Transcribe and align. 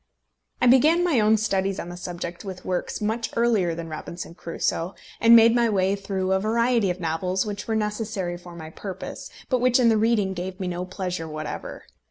I 0.59 0.65
began 0.65 1.03
my 1.03 1.19
own 1.19 1.37
studies 1.37 1.79
on 1.79 1.89
the 1.89 1.95
subject 1.95 2.43
with 2.43 2.65
works 2.65 3.01
much 3.01 3.29
earlier 3.35 3.75
than 3.75 3.87
Robinson 3.87 4.33
Crusoe, 4.33 4.95
and 5.19 5.35
made 5.35 5.53
my 5.53 5.69
way 5.69 5.95
through 5.95 6.31
a 6.31 6.39
variety 6.39 6.89
of 6.89 6.99
novels 6.99 7.45
which 7.45 7.67
were 7.67 7.75
necessary 7.75 8.35
for 8.35 8.55
my 8.55 8.71
purpose, 8.71 9.29
but 9.47 9.61
which 9.61 9.79
in 9.79 9.89
the 9.89 9.97
reading 9.97 10.33
gave 10.33 10.59
me 10.59 10.67
no 10.67 10.85
pleasure 10.85 11.27
whatever. 11.27 11.83